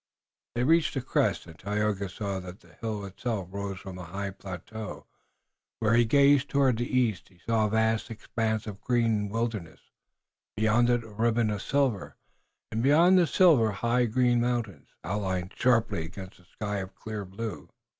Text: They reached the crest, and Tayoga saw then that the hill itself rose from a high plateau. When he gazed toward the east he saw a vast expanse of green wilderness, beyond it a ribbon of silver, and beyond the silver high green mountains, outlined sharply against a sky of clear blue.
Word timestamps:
They 0.55 0.63
reached 0.63 0.95
the 0.95 1.01
crest, 1.01 1.45
and 1.45 1.59
Tayoga 1.59 2.09
saw 2.09 2.39
then 2.39 2.43
that 2.45 2.61
the 2.61 2.73
hill 2.73 3.05
itself 3.05 3.49
rose 3.51 3.79
from 3.79 3.99
a 3.99 4.05
high 4.05 4.31
plateau. 4.31 5.05
When 5.79 5.93
he 5.95 6.05
gazed 6.05 6.49
toward 6.49 6.77
the 6.77 6.89
east 6.91 7.29
he 7.29 7.37
saw 7.45 7.67
a 7.67 7.69
vast 7.69 8.09
expanse 8.09 8.65
of 8.65 8.81
green 8.81 9.29
wilderness, 9.29 9.91
beyond 10.57 10.89
it 10.89 11.03
a 11.03 11.07
ribbon 11.09 11.51
of 11.51 11.61
silver, 11.61 12.17
and 12.71 12.81
beyond 12.81 13.19
the 13.19 13.27
silver 13.27 13.73
high 13.73 14.05
green 14.07 14.41
mountains, 14.41 14.87
outlined 15.03 15.53
sharply 15.55 16.05
against 16.05 16.39
a 16.39 16.45
sky 16.45 16.77
of 16.77 16.95
clear 16.95 17.23
blue. 17.23 17.69